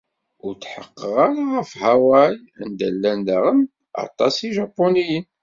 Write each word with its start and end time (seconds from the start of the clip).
Ur 0.45 0.53
tḥeqqeɣ 0.55 1.15
ara 1.25 1.41
ɣef 1.55 1.71
Haway, 1.81 2.35
anda 2.61 2.87
llan 2.95 3.19
daɣen 3.27 3.59
waṭas 3.95 4.35
Ijapuniyen. 4.47 5.25